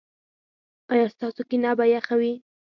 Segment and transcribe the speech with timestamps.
[0.91, 2.33] ایا ستاسو کینه به یخه وي؟